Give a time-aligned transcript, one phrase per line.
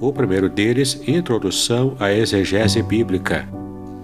[0.00, 3.48] o primeiro deles, Introdução à Exegese Bíblica,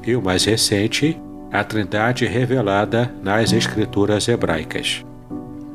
[0.04, 1.20] e o mais recente,
[1.52, 5.04] A Trindade Revelada nas Escrituras Hebraicas.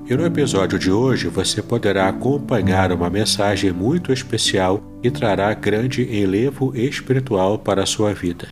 [0.09, 6.03] E no episódio de hoje você poderá acompanhar uma mensagem muito especial e trará grande
[6.03, 8.47] enlevo espiritual para a sua vida.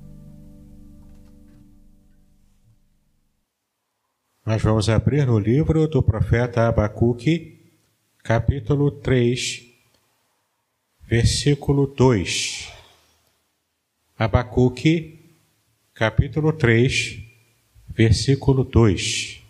[4.45, 7.59] Nós vamos abrir no livro do profeta Abacuque,
[8.23, 9.66] capítulo 3,
[11.07, 12.69] versículo 2.
[14.19, 15.17] Abacuque,
[15.93, 17.19] capítulo 3,
[17.87, 19.41] versículo 2.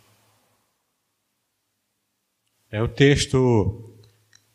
[2.69, 3.91] É o texto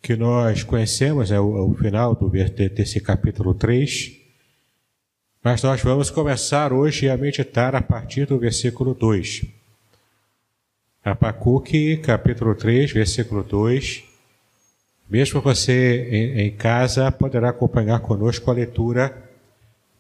[0.00, 4.12] que nós conhecemos, é o, é o final do, desse capítulo 3,
[5.42, 9.44] mas nós vamos começar hoje a meditar a partir do versículo 2.
[11.04, 14.11] Abacuque, capítulo 3, versículo 2
[15.08, 19.30] mesmo você em, em casa poderá acompanhar conosco a leitura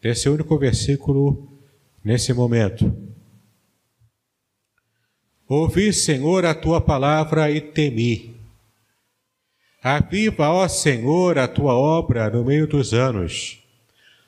[0.00, 1.48] desse único versículo
[2.04, 2.92] nesse momento.
[5.48, 8.34] Ouvi, Senhor, a tua palavra e temi.
[9.82, 13.58] Aviva, ó Senhor, a tua obra no meio dos anos.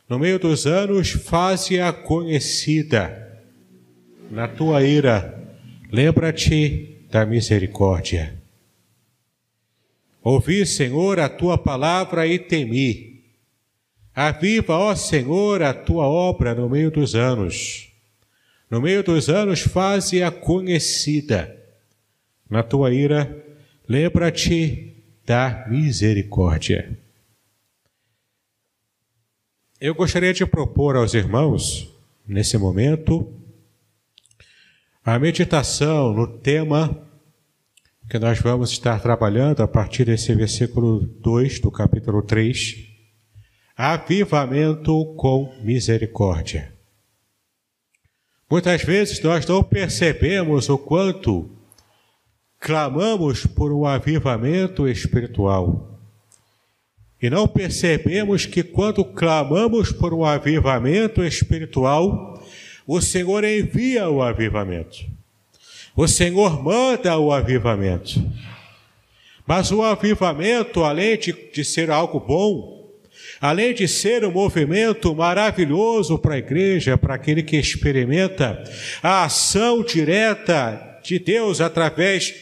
[0.09, 3.41] No meio dos anos, faze-a conhecida.
[4.31, 5.43] Na tua ira,
[5.91, 8.44] lembra-te da misericórdia.
[10.25, 13.23] Ouvi, Senhor, a tua palavra e temi.
[14.15, 17.93] Aviva, ó Senhor, a tua obra no meio dos anos.
[18.71, 21.55] No meio dos anos, faze-a conhecida.
[22.49, 23.45] Na tua ira,
[23.87, 26.99] lembra-te da misericórdia.
[29.79, 31.95] Eu gostaria de propor aos irmãos,
[32.27, 33.31] nesse momento,
[35.05, 37.05] a meditação no tema
[38.09, 42.77] que nós vamos estar trabalhando a partir desse versículo 2 do capítulo 3.
[43.77, 46.73] Avivamento com misericórdia.
[48.51, 51.51] Muitas vezes nós não percebemos o quanto
[52.61, 55.99] clamamos por um avivamento espiritual.
[57.21, 62.47] E não percebemos que quando clamamos por um avivamento espiritual,
[62.87, 65.14] o Senhor envia o avivamento.
[65.97, 68.21] O Senhor manda o avivamento.
[69.47, 72.91] Mas o avivamento, além de, de ser algo bom,
[73.41, 78.65] além de ser um movimento maravilhoso para a igreja, para aquele que experimenta
[79.03, 82.35] a ação direta de Deus através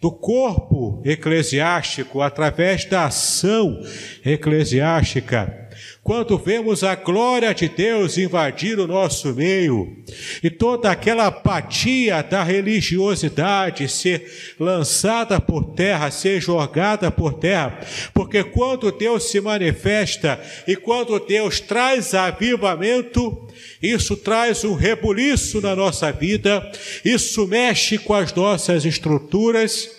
[0.00, 3.80] do corpo eclesiástico, através da ação
[4.24, 5.65] eclesiástica,
[6.06, 10.04] quando vemos a glória de Deus invadir o nosso meio
[10.40, 17.80] e toda aquela apatia da religiosidade ser lançada por terra, ser jogada por terra,
[18.14, 23.44] porque quando Deus se manifesta e quando Deus traz avivamento,
[23.82, 26.70] isso traz um rebuliço na nossa vida,
[27.04, 29.90] isso mexe com as nossas estruturas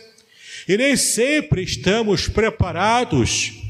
[0.69, 3.66] e nem sempre estamos preparados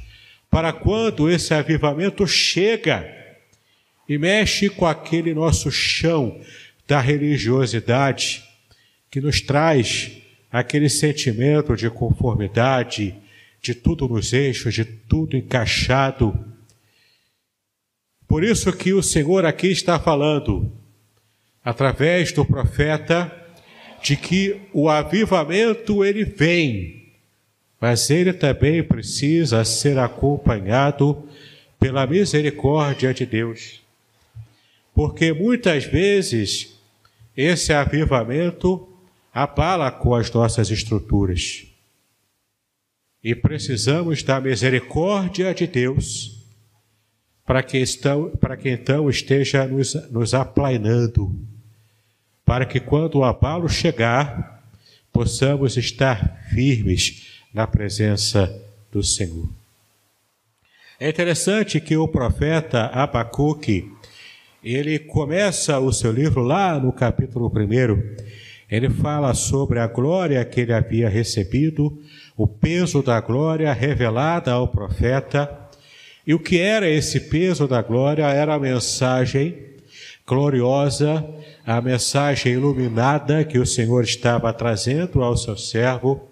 [0.50, 3.14] para quando esse avivamento chega
[4.08, 6.40] e mexe com aquele nosso chão
[6.88, 8.44] da religiosidade
[9.12, 10.12] que nos traz
[10.52, 13.16] aquele sentimento de conformidade,
[13.62, 16.38] de tudo nos eixos, de tudo encaixado.
[18.28, 20.72] Por isso que o Senhor aqui está falando,
[21.64, 23.34] através do profeta,
[24.02, 27.07] de que o avivamento ele vem
[27.80, 31.24] mas ele também precisa ser acompanhado
[31.80, 33.82] pela misericórdia de Deus.
[34.94, 36.76] Porque muitas vezes
[37.36, 38.88] esse avivamento
[39.32, 41.68] abala com as nossas estruturas.
[43.24, 46.36] E precisamos da misericórdia de Deus
[47.46, 51.34] para que, estão, para que então esteja nos, nos aplainando,
[52.44, 54.64] para que quando o abalo chegar,
[55.14, 57.27] possamos estar firmes
[57.58, 58.56] na presença
[58.92, 59.50] do Senhor.
[61.00, 63.92] É interessante que o profeta Abacuque,
[64.64, 68.28] ele começa o seu livro lá no capítulo 1,
[68.70, 72.00] ele fala sobre a glória que ele havia recebido,
[72.36, 75.50] o peso da glória revelada ao profeta,
[76.28, 79.58] e o que era esse peso da glória era a mensagem
[80.28, 81.28] gloriosa,
[81.66, 86.30] a mensagem iluminada que o Senhor estava trazendo ao seu servo,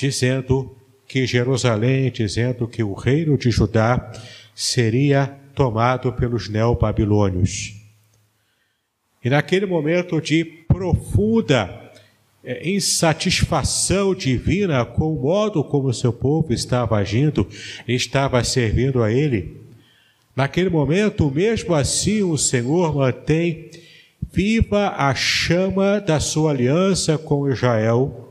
[0.00, 0.76] dizendo
[1.06, 4.10] que Jerusalém, dizendo que o reino de Judá
[4.54, 7.74] seria tomado pelos neobabilônios.
[9.22, 11.90] E naquele momento de profunda
[12.42, 17.46] é, insatisfação divina com o modo como seu povo estava agindo,
[17.86, 19.60] estava servindo a ele,
[20.34, 23.68] Naquele momento, mesmo assim, o Senhor mantém
[24.32, 28.29] viva a chama da sua aliança com Israel.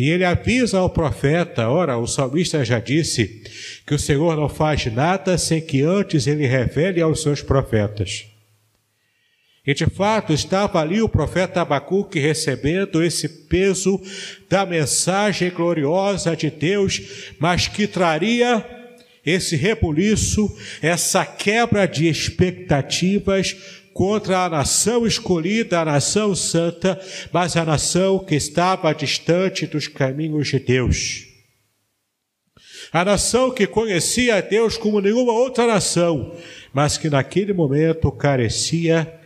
[0.00, 3.42] E ele avisa ao profeta: ora, o salmista já disse
[3.86, 8.24] que o Senhor não faz nada sem que antes ele revele aos seus profetas.
[9.66, 14.00] E de fato estava ali o profeta Abacuque recebendo esse peso
[14.48, 18.64] da mensagem gloriosa de Deus, mas que traria
[19.24, 20.50] esse rebuliço,
[20.80, 23.54] essa quebra de expectativas
[24.00, 26.98] contra a nação escolhida, a nação santa,
[27.30, 31.26] mas a nação que estava distante dos caminhos de Deus.
[32.90, 36.34] A nação que conhecia a Deus como nenhuma outra nação,
[36.72, 39.20] mas que naquele momento carecia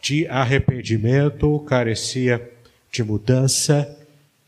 [0.00, 2.50] de arrependimento, carecia
[2.90, 3.98] de mudança,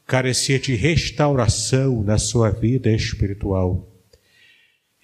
[0.07, 3.87] carecia de restauração na sua vida espiritual.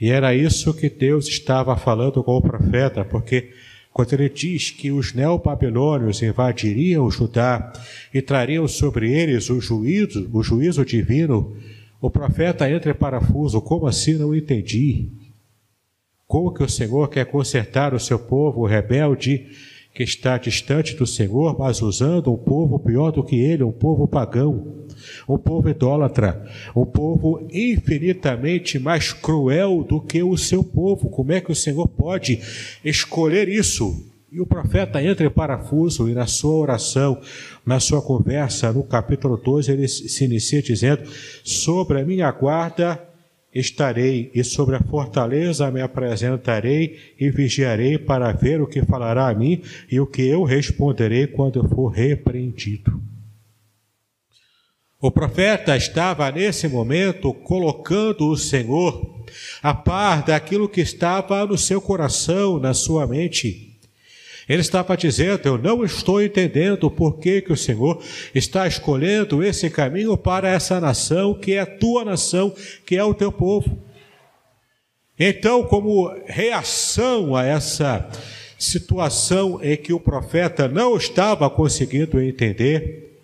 [0.00, 3.53] E era isso que Deus estava falando com o profeta, porque
[3.99, 7.73] quando ele diz que os neobabilônios invadiriam o Judá
[8.15, 11.56] e trariam sobre eles o juízo, o juízo divino,
[12.00, 13.61] o profeta entra em parafuso.
[13.61, 15.11] Como assim não entendi?
[16.29, 19.49] Como que o Senhor quer consertar o seu povo rebelde
[19.99, 24.06] que está distante do Senhor, mas usando um povo pior do que ele, um povo
[24.06, 24.87] pagão,
[25.29, 31.11] um povo idólatra, um povo infinitamente mais cruel do que o seu povo.
[31.11, 32.41] Como é que o Senhor pode
[32.85, 34.06] escolher isso?
[34.31, 37.21] E o profeta entra em parafuso e na sua oração,
[37.67, 41.11] na sua conversa, no capítulo 12, ele se inicia dizendo:
[41.43, 43.08] Sobre a minha guarda
[43.55, 49.35] estarei, e sobre a fortaleza me apresentarei e vigiarei para ver o que falará a
[49.35, 53.00] mim e o que eu responderei quando for repreendido.
[55.00, 59.25] O profeta estava nesse momento colocando o Senhor
[59.62, 63.68] a par daquilo que estava no seu coração, na sua mente.
[64.49, 68.03] Ele estava dizendo: Eu não estou entendendo por que, que o Senhor
[68.35, 72.55] está escolhendo esse caminho para essa nação, que é a tua nação,
[72.87, 73.79] que é o teu povo.
[75.19, 78.09] Então, como reação a essa
[78.59, 83.21] situação em que o profeta não estava conseguindo entender,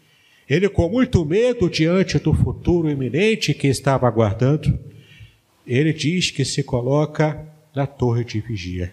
[0.49, 4.79] ele, com muito medo diante do futuro iminente que estava aguardando,
[5.67, 8.93] ele diz que se coloca na torre de vigia.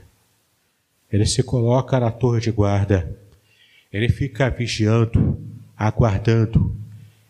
[1.12, 3.18] Ele se coloca na torre de guarda.
[3.92, 5.38] Ele fica vigiando,
[5.78, 6.76] aguardando,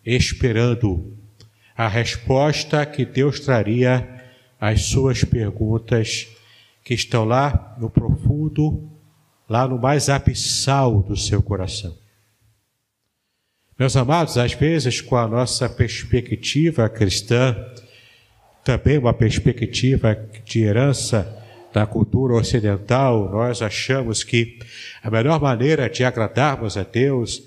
[0.06, 1.18] esperando
[1.76, 4.08] a resposta que Deus traria
[4.60, 6.28] às suas perguntas
[6.84, 8.88] que estão lá no profundo,
[9.50, 11.98] lá no mais abissal do seu coração.
[13.80, 17.56] Meus amados, às vezes, com a nossa perspectiva cristã,
[18.64, 20.16] também uma perspectiva
[20.46, 21.41] de herança
[21.74, 24.60] da cultura ocidental, nós achamos que
[25.02, 27.44] a melhor maneira de agradarmos a Deus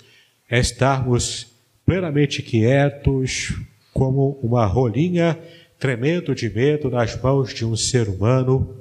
[0.49, 1.47] é estarmos
[1.85, 3.55] plenamente quietos,
[3.93, 5.39] como uma rolinha
[5.79, 8.77] tremendo de medo nas mãos de um ser humano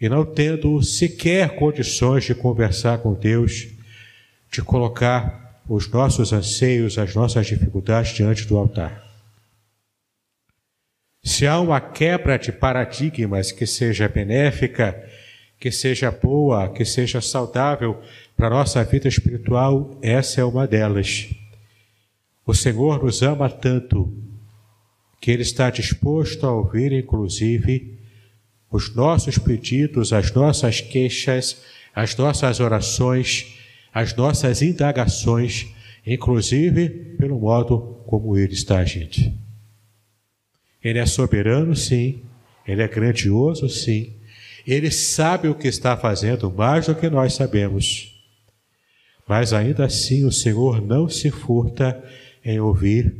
[0.00, 3.68] e não tendo sequer condições de conversar com Deus,
[4.50, 9.07] de colocar os nossos anseios, as nossas dificuldades diante do altar.
[11.28, 14.98] Se há uma quebra de paradigmas que seja benéfica,
[15.60, 18.00] que seja boa, que seja saudável
[18.34, 21.28] para a nossa vida espiritual, essa é uma delas.
[22.46, 24.10] O Senhor nos ama tanto
[25.20, 27.98] que Ele está disposto a ouvir, inclusive,
[28.72, 31.62] os nossos pedidos, as nossas queixas,
[31.94, 33.54] as nossas orações,
[33.92, 35.66] as nossas indagações,
[36.06, 39.46] inclusive pelo modo como Ele está agindo.
[40.82, 42.20] Ele é soberano, sim.
[42.66, 44.12] Ele é grandioso, sim.
[44.66, 48.14] Ele sabe o que está fazendo mais do que nós sabemos.
[49.26, 52.02] mas ainda assim o Senhor não se furta
[52.42, 53.14] em ouvir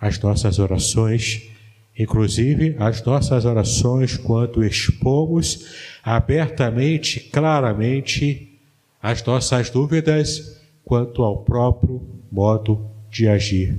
[0.00, 1.48] as nossas orações,
[1.96, 5.66] inclusive as nossas orações quando expomos
[6.02, 8.58] abertamente, claramente,
[9.00, 13.78] as nossas dúvidas quanto ao próprio modo de agir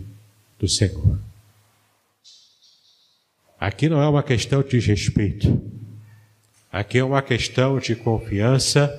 [0.57, 1.28] do Senhor.
[3.59, 5.61] Aqui não é uma questão de desrespeito,
[6.71, 8.89] aqui é uma questão de confiança,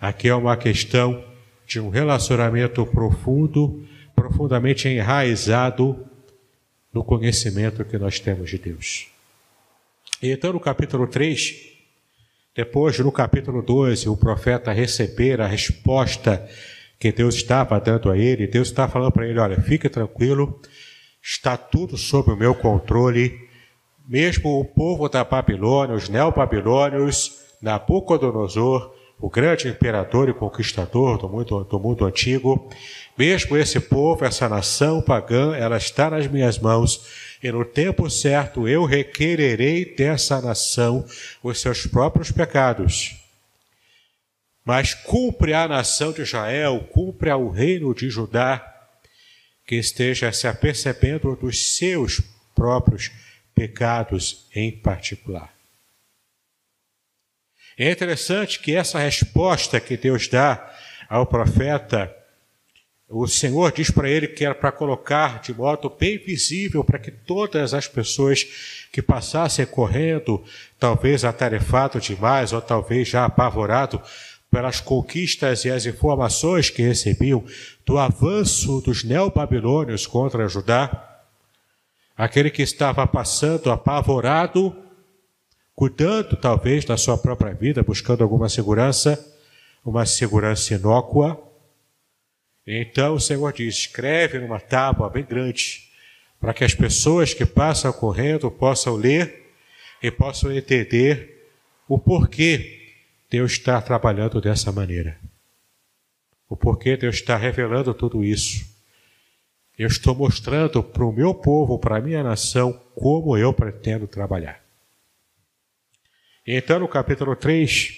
[0.00, 1.22] aqui é uma questão
[1.66, 6.06] de um relacionamento profundo, profundamente enraizado
[6.90, 9.08] no conhecimento que nós temos de Deus.
[10.22, 11.54] E então, no capítulo 3,
[12.54, 16.48] depois, no capítulo 12, o profeta receber a resposta
[16.98, 20.60] que Deus estava dando a ele, Deus está falando para ele: olha, fique tranquilo,
[21.22, 23.51] está tudo sob o meu controle.
[24.06, 31.62] Mesmo o povo da Babilônia, os neobabilônios, Nabucodonosor, o grande imperador e conquistador do mundo,
[31.62, 32.68] do mundo antigo,
[33.16, 37.06] mesmo esse povo, essa nação pagã, ela está nas minhas mãos,
[37.40, 41.06] e no tempo certo eu requererei dessa nação
[41.40, 43.16] os seus próprios pecados.
[44.64, 48.68] Mas cumpre à nação de Israel, cumpre ao reino de Judá,
[49.64, 52.20] que esteja se apercebendo dos seus
[52.56, 53.31] próprios pecados
[54.54, 55.52] em particular.
[57.76, 60.70] É interessante que essa resposta que Deus dá
[61.08, 62.14] ao profeta,
[63.08, 67.10] o Senhor diz para ele que era para colocar de modo bem visível para que
[67.10, 68.44] todas as pessoas
[68.92, 70.42] que passassem correndo,
[70.78, 74.02] talvez atarefado demais ou talvez já apavorado,
[74.50, 77.42] pelas conquistas e as informações que recebiam
[77.86, 81.11] do avanço dos neobabilônios contra Judá,
[82.22, 84.76] aquele que estava passando apavorado,
[85.74, 89.18] cuidando talvez da sua própria vida, buscando alguma segurança,
[89.84, 91.42] uma segurança inócua.
[92.64, 95.90] Então o Senhor diz: escreve numa tábua bem grande,
[96.38, 99.50] para que as pessoas que passam correndo possam ler
[100.00, 101.50] e possam entender
[101.88, 102.92] o porquê
[103.28, 105.18] Deus está trabalhando dessa maneira.
[106.48, 108.71] O porquê Deus está revelando tudo isso.
[109.78, 114.62] Eu estou mostrando para o meu povo, para a minha nação, como eu pretendo trabalhar.
[116.46, 117.94] Então, no capítulo 3,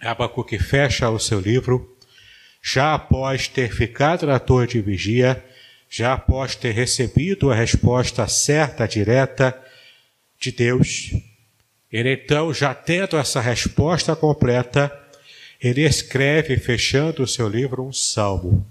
[0.00, 1.96] Abacuque fecha o seu livro,
[2.62, 5.44] já após ter ficado na torre de vigia,
[5.88, 9.60] já após ter recebido a resposta certa, direta
[10.38, 11.12] de Deus,
[11.92, 14.96] ele então, já tendo essa resposta completa,
[15.60, 18.64] ele escreve, fechando o seu livro, um salmo.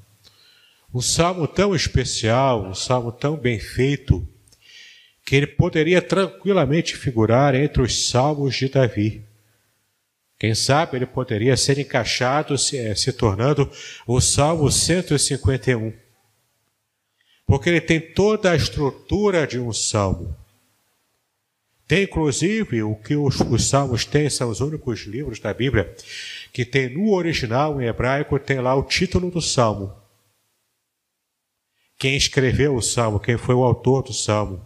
[0.94, 4.28] Um salmo tão especial, um salmo tão bem feito,
[5.24, 9.24] que ele poderia tranquilamente figurar entre os salmos de Davi.
[10.40, 13.70] Quem sabe ele poderia ser encaixado, se, eh, se tornando
[14.08, 15.94] o Salmo 151.
[17.46, 20.36] Porque ele tem toda a estrutura de um salmo.
[21.88, 25.94] Tem inclusive o que os, os salmos têm, são os únicos livros da Bíblia
[26.54, 29.94] que tem no original em hebraico, tem lá o título do salmo.
[32.00, 34.66] Quem escreveu o salmo, quem foi o autor do salmo.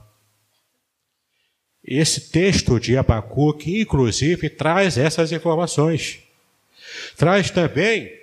[1.84, 6.20] Esse texto de Abacuque, inclusive, traz essas informações.
[7.18, 8.14] Traz também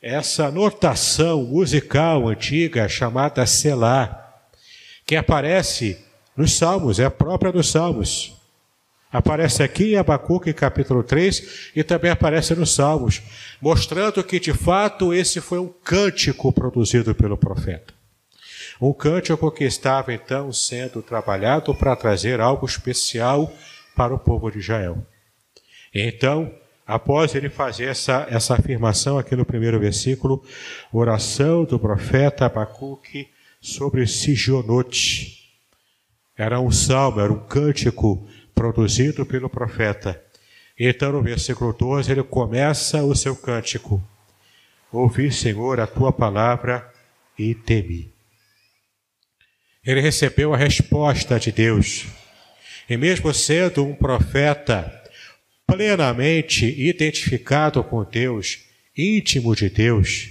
[0.00, 4.44] essa notação musical antiga chamada Selá,
[5.06, 5.98] que aparece
[6.36, 8.34] nos Salmos, é própria dos Salmos.
[9.10, 13.22] Aparece aqui em Abacuque capítulo 3 e também aparece nos Salmos,
[13.58, 17.93] mostrando que de fato esse foi um cântico produzido pelo profeta.
[18.84, 23.50] Um cântico que estava então sendo trabalhado para trazer algo especial
[23.96, 24.98] para o povo de Israel.
[25.94, 26.54] Então,
[26.86, 30.44] após ele fazer essa, essa afirmação aqui no primeiro versículo,
[30.92, 35.38] oração do profeta Abacuque sobre Sigionote
[36.36, 40.22] era um salmo, era um cântico produzido pelo profeta.
[40.78, 44.02] Então, no versículo 12, ele começa o seu cântico:
[44.92, 46.92] Ouvi, Senhor, a tua palavra
[47.38, 48.13] e temi.
[49.84, 52.06] Ele recebeu a resposta de Deus.
[52.88, 55.02] E mesmo sendo um profeta
[55.66, 58.60] plenamente identificado com Deus,
[58.96, 60.30] íntimo de Deus,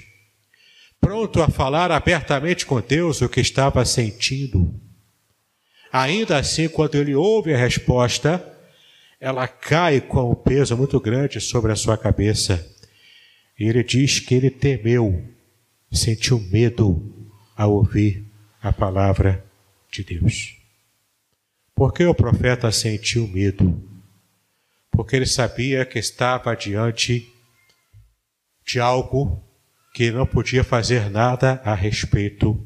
[1.02, 4.80] pronto a falar abertamente com Deus o que estava sentindo,
[5.94, 8.44] Ainda assim, quando ele ouve a resposta,
[9.22, 12.68] ela cai com um peso muito grande sobre a sua cabeça.
[13.60, 15.24] E ele diz que ele temeu,
[15.92, 18.26] sentiu medo ao ouvir
[18.64, 19.44] a palavra
[19.92, 20.58] de Deus.
[21.76, 23.84] Por que o profeta sentiu medo?
[24.90, 27.30] Porque ele sabia que estava diante
[28.66, 29.44] de algo
[29.94, 32.66] que não podia fazer nada a respeito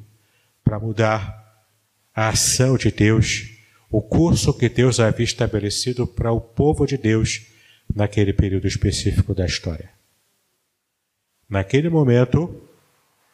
[0.63, 1.65] para mudar
[2.13, 3.49] a ação de Deus,
[3.89, 7.47] o curso que Deus havia estabelecido para o povo de Deus
[7.93, 9.89] naquele período específico da história.
[11.49, 12.61] Naquele momento,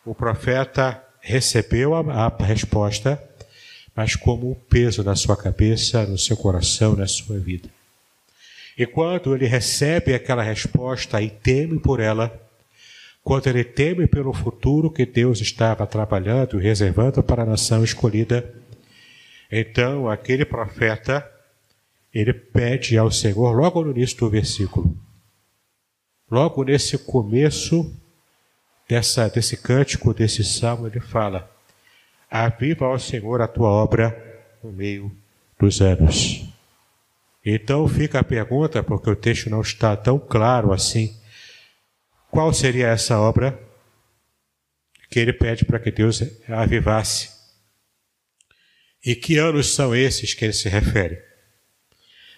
[0.05, 3.17] o profeta recebeu a, a resposta,
[3.95, 7.69] mas como um peso na sua cabeça, no seu coração, na sua vida.
[8.77, 12.41] E quando ele recebe aquela resposta e teme por ela,
[13.23, 18.53] quando ele teme pelo futuro que Deus estava trabalhando e reservando para a nação escolhida,
[19.49, 21.25] então aquele profeta,
[22.13, 24.97] ele pede ao Senhor, logo no início do versículo,
[26.29, 27.95] logo nesse começo
[28.87, 31.49] dessa, desse cântico, desse salmo, ele fala:
[32.29, 34.15] Aviva ao Senhor a tua obra
[34.63, 35.15] no meio
[35.59, 36.45] dos anos.
[37.45, 41.15] Então fica a pergunta, porque o texto não está tão claro assim.
[42.31, 43.59] Qual seria essa obra
[45.09, 47.31] que ele pede para que Deus avivasse?
[49.05, 51.21] E que anos são esses que ele se refere?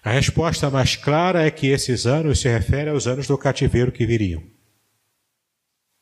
[0.04, 4.06] A resposta mais clara é que esses anos se referem aos anos do cativeiro que
[4.06, 4.55] viriam.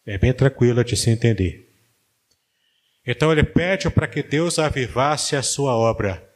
[0.05, 1.69] É bem tranquila de se entender.
[3.05, 6.29] Então ele pede para que Deus avivasse a sua obra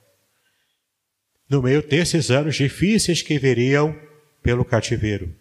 [1.49, 3.97] no meio desses anos difíceis que viriam
[4.43, 5.33] pelo cativeiro.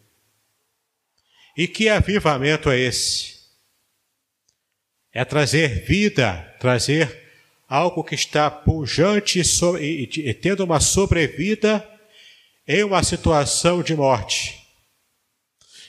[1.56, 3.37] E que avivamento é esse?
[5.12, 7.25] É trazer vida, trazer
[7.68, 11.88] algo que está pujante e tendo uma sobrevida
[12.68, 14.66] em uma situação de morte.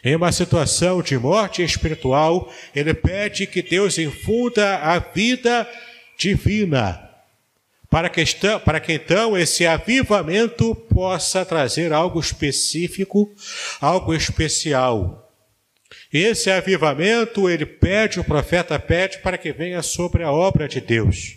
[0.07, 5.69] Em uma situação de morte espiritual, ele pede que Deus infunda a vida
[6.17, 7.11] divina
[7.89, 8.23] para que,
[8.63, 13.29] para que então esse avivamento possa trazer algo específico,
[13.81, 15.29] algo especial.
[16.13, 21.35] Esse avivamento, ele pede, o profeta pede para que venha sobre a obra de Deus.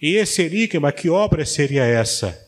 [0.00, 2.42] E esse enigma, que obra seria essa?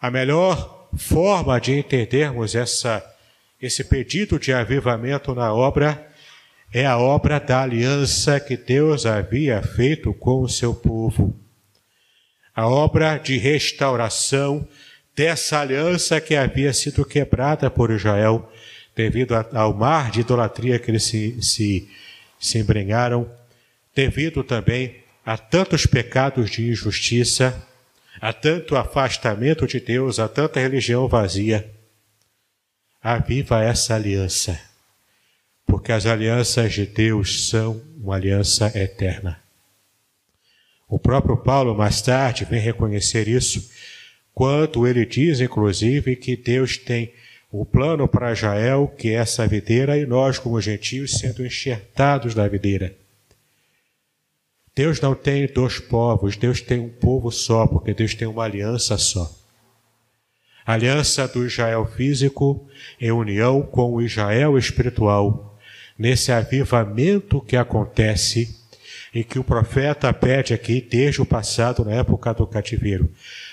[0.00, 3.13] A melhor forma de entendermos essa,
[3.60, 6.08] esse pedido de avivamento na obra
[6.72, 11.44] é a obra da aliança que Deus havia feito com o seu povo
[12.54, 14.66] a obra de restauração
[15.16, 18.50] dessa aliança que havia sido quebrada por Israel
[18.94, 21.88] devido ao mar de idolatria que eles se, se,
[22.38, 23.28] se embrenharam,
[23.92, 27.60] devido também a tantos pecados de injustiça,
[28.20, 31.73] a tanto afastamento de Deus, a tanta religião vazia.
[33.06, 34.58] Aviva essa aliança,
[35.66, 39.38] porque as alianças de Deus são uma aliança eterna.
[40.88, 43.70] O próprio Paulo, mais tarde, vem reconhecer isso,
[44.32, 47.12] quando ele diz, inclusive, que Deus tem
[47.52, 52.48] o plano para Israel, que é essa videira, e nós, como gentios, sendo enxertados na
[52.48, 52.96] videira.
[54.74, 58.96] Deus não tem dois povos, Deus tem um povo só, porque Deus tem uma aliança
[58.96, 59.43] só.
[60.66, 62.66] Aliança do Israel físico
[63.00, 65.58] em união com o Israel espiritual,
[65.98, 68.56] nesse avivamento que acontece
[69.14, 73.10] e que o profeta pede aqui desde o passado, na época do cativeiro.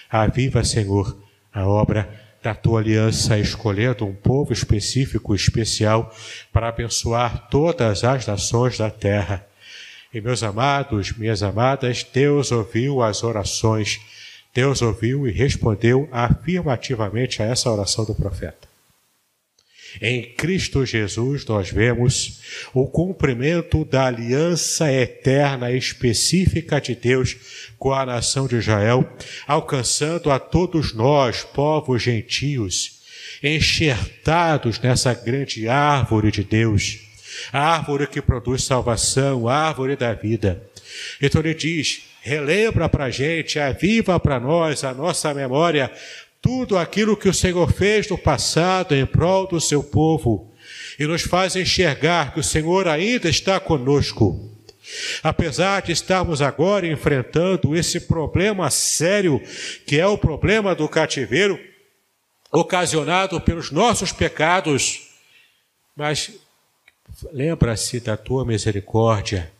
[0.10, 1.15] Aviva, Senhor,
[1.54, 2.10] a obra
[2.41, 6.13] da tua aliança, escolhendo um povo específico, especial,
[6.52, 9.45] para abençoar todas as nações da terra.
[10.13, 14.02] E meus amados, minhas amadas, Deus ouviu as orações,
[14.53, 18.69] Deus ouviu e respondeu afirmativamente a essa oração do profeta.
[20.01, 22.39] Em Cristo Jesus nós vemos
[22.73, 27.35] o cumprimento da aliança eterna específica de Deus
[27.77, 29.09] com a nação de Israel,
[29.45, 33.01] alcançando a todos nós, povos gentios,
[33.43, 36.99] enxertados nessa grande árvore de Deus,
[37.51, 40.63] a árvore que produz salvação, a árvore da vida.
[41.21, 45.91] Então ele diz: relembra para a gente, aviva para nós a nossa memória
[46.39, 50.51] tudo aquilo que o Senhor fez no passado em prol do seu povo
[50.99, 54.49] e nos faz enxergar que o Senhor ainda está conosco.
[55.23, 59.41] Apesar de estarmos agora enfrentando esse problema sério,
[59.86, 61.60] que é o problema do cativeiro,
[62.51, 65.10] ocasionado pelos nossos pecados,
[65.95, 66.31] mas
[67.31, 69.51] lembra-se da tua misericórdia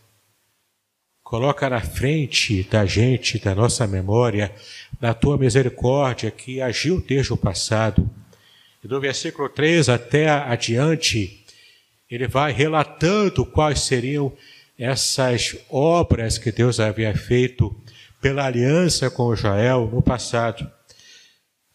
[1.32, 4.54] Coloca na frente da gente, da nossa memória,
[5.00, 8.06] da tua misericórdia que agiu desde o passado.
[8.84, 11.46] E do versículo 3 até adiante,
[12.10, 14.34] ele vai relatando quais seriam
[14.78, 17.74] essas obras que Deus havia feito
[18.22, 20.70] pela aliança com Israel no passado.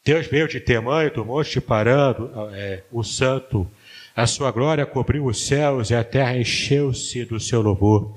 [0.04, 3.66] Deus veio de Temã do Monte Parando, é, o santo,
[4.14, 8.14] A sua glória cobriu os céus e a terra encheu-se do seu louvor.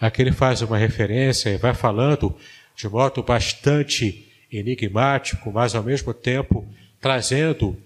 [0.00, 2.34] Aqui ele faz uma referência e vai falando
[2.76, 6.66] de modo bastante enigmático, mas ao mesmo tempo
[7.00, 7.76] trazendo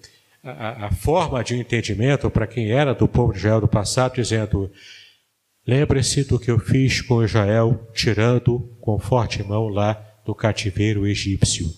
[0.45, 4.71] a, a forma de entendimento para quem era do povo de Israel do passado, dizendo:
[5.67, 9.95] Lembre-se do que eu fiz com Israel, tirando com forte mão lá
[10.25, 11.73] do cativeiro egípcio.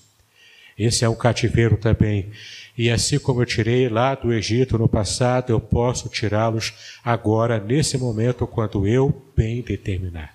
[0.79, 2.31] Esse é um cativeiro também.
[2.77, 6.73] E assim como eu tirei lá do Egito no passado, eu posso tirá-los
[7.05, 10.35] agora, nesse momento, quando eu bem determinar.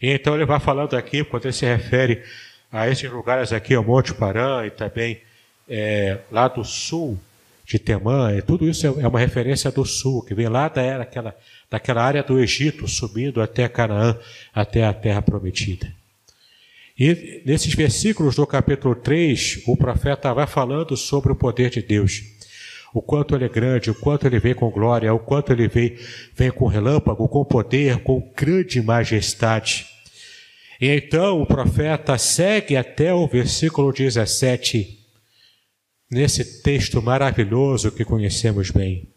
[0.00, 2.22] E então ele vai falando aqui, quando ele se refere
[2.72, 5.20] a esses lugares aqui, ao Monte Parã e também
[5.68, 7.18] é, lá do sul
[7.66, 10.98] de Temã, e tudo isso é, é uma referência do sul, que vem lá da,
[10.98, 11.36] daquela,
[11.70, 14.18] daquela área do Egito, subindo até Canaã,
[14.52, 15.99] até a terra prometida.
[17.00, 22.20] E nesses versículos do capítulo 3, o profeta vai falando sobre o poder de Deus.
[22.92, 25.96] O quanto ele é grande, o quanto ele vem com glória, o quanto ele vem,
[26.34, 29.86] vem com relâmpago, com poder, com grande majestade.
[30.78, 34.98] E então o profeta segue até o versículo 17
[36.10, 39.09] nesse texto maravilhoso que conhecemos bem.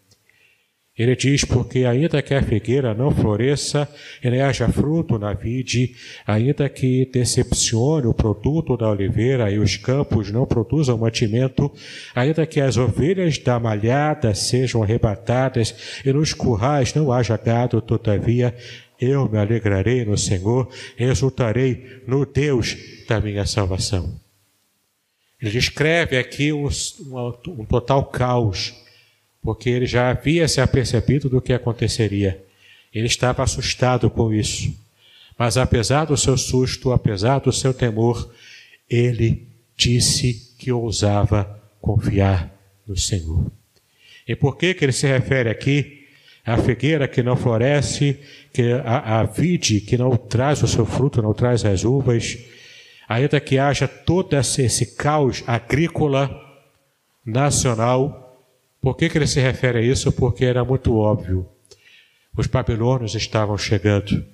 [0.98, 3.90] Ele diz: Porque ainda que a figueira não floresça
[4.24, 9.76] e nem haja fruto na vide, ainda que decepcione o produto da oliveira e os
[9.76, 11.72] campos não produzam mantimento,
[12.14, 18.56] ainda que as ovelhas da malhada sejam arrebatadas e nos currais não haja gado, todavia
[19.00, 22.78] eu me alegrarei no Senhor, exultarei no Deus
[23.08, 24.22] da minha salvação.
[25.42, 26.70] Ele descreve aqui um,
[27.48, 28.74] um, total caos,
[29.44, 32.44] porque ele já havia se apercebido do que aconteceria.
[32.94, 34.74] Ele estava assustado com isso.
[35.38, 38.32] Mas apesar do seu susto, apesar do seu temor,
[38.90, 42.54] ele disse que ousava confiar
[42.88, 43.52] no Senhor.
[44.28, 46.08] E por que, que ele se refere aqui
[46.46, 48.20] à figueira que não floresce,
[48.54, 52.38] que a, a vide que não traz o seu fruto, não traz as uvas,
[53.08, 56.30] ainda que haja todo esse caos agrícola
[57.26, 58.23] nacional.
[58.84, 60.12] Por que, que ele se refere a isso?
[60.12, 61.48] Porque era muito óbvio.
[62.36, 64.26] Os babilônios estavam chegando.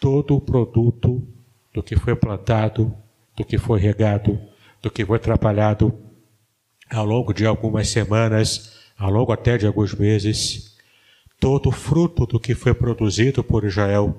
[0.00, 1.22] Todo o produto
[1.74, 2.96] do que foi plantado,
[3.36, 4.40] do que foi regado,
[4.80, 5.92] do que foi trabalhado
[6.88, 10.74] ao longo de algumas semanas, ao longo até de alguns meses,
[11.38, 14.16] todo o fruto do que foi produzido por Israel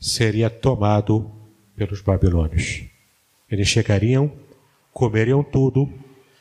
[0.00, 1.30] seria tomado
[1.76, 2.82] pelos babilônios.
[3.48, 4.32] Eles chegariam,
[4.92, 5.88] comeriam tudo,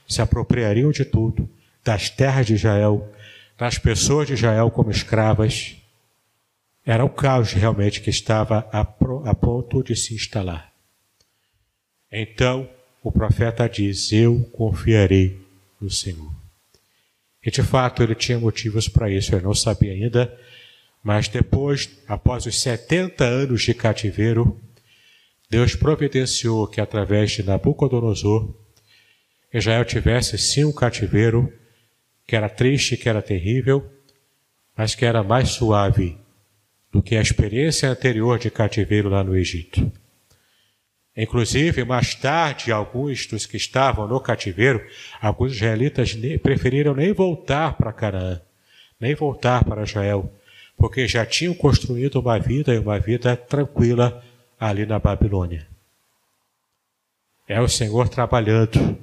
[0.08, 1.48] se apropriariam de tudo,
[1.86, 3.08] das terras de Israel,
[3.58, 5.76] das pessoas de Israel como escravas.
[6.84, 10.74] Era o caos realmente que estava a, a ponto de se instalar.
[12.12, 12.68] Então
[13.04, 15.40] o profeta diz: Eu confiarei
[15.80, 16.34] no Senhor.
[17.44, 20.36] E de fato ele tinha motivos para isso, ele não sabia ainda,
[21.04, 24.60] mas depois, após os 70 anos de cativeiro,
[25.48, 28.52] Deus providenciou que através de Nabucodonosor,
[29.54, 31.54] Israel tivesse sim um cativeiro
[32.26, 33.90] que era triste, que era terrível,
[34.76, 36.18] mas que era mais suave
[36.92, 39.92] do que a experiência anterior de cativeiro lá no Egito.
[41.16, 44.86] Inclusive, mais tarde, alguns dos que estavam no cativeiro,
[45.22, 48.42] alguns israelitas preferiram nem voltar para Canaã,
[49.00, 50.30] nem voltar para Israel,
[50.78, 54.22] porque já tinham construído uma vida e uma vida tranquila
[54.60, 55.66] ali na Babilônia.
[57.48, 58.98] É o Senhor trabalhando,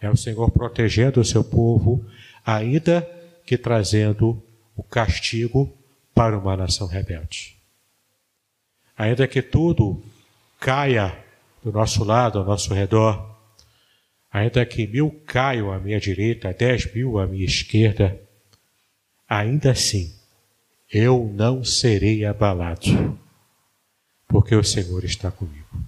[0.00, 2.02] é o Senhor protegendo o seu povo,
[2.48, 3.06] ainda
[3.44, 4.42] que trazendo
[4.74, 5.70] o castigo
[6.14, 7.58] para uma nação rebelde.
[8.96, 10.02] Ainda que tudo
[10.58, 11.14] caia
[11.62, 13.36] do nosso lado, ao nosso redor,
[14.32, 18.18] ainda que mil caiam à minha direita, dez mil à minha esquerda,
[19.28, 20.16] ainda assim
[20.90, 23.20] eu não serei abalado
[24.26, 25.84] porque o Senhor está comigo.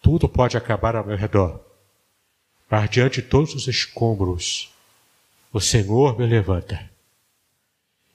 [0.00, 1.60] Tudo pode acabar ao meu redor,
[2.70, 4.69] mas diante de todos os escombros,
[5.52, 6.88] o Senhor me levanta.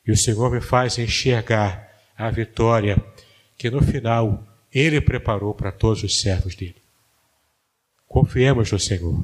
[0.06, 2.98] E o Senhor me faz enxergar a vitória
[3.58, 6.76] que no final Ele preparou para todos os servos dele.
[8.08, 9.24] Confiemos no Senhor.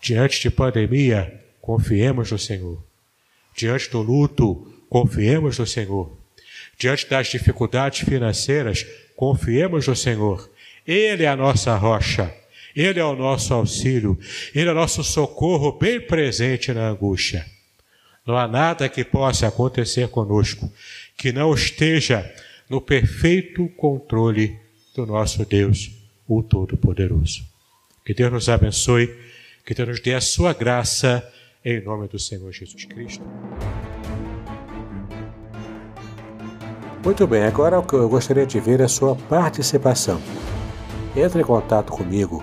[0.00, 2.82] Diante de pandemia, confiemos no Senhor.
[3.54, 6.16] Diante do luto, confiemos no Senhor.
[6.78, 10.50] Diante das dificuldades financeiras, confiemos no Senhor.
[10.86, 12.32] Ele é a nossa rocha,
[12.76, 14.18] Ele é o nosso auxílio,
[14.54, 17.46] Ele é o nosso socorro bem presente na angústia.
[18.26, 20.70] Não há nada que possa acontecer conosco
[21.16, 22.30] que não esteja
[22.68, 24.58] no perfeito controle
[24.94, 25.90] do nosso Deus,
[26.28, 27.44] o Todo-Poderoso.
[28.04, 29.14] Que Deus nos abençoe,
[29.64, 31.26] que Deus nos dê a sua graça
[31.64, 33.24] Em nome do Senhor Jesus Cristo.
[37.02, 40.20] Muito bem, agora o que eu gostaria de ver é a sua participação.
[41.16, 42.42] Entre em contato comigo,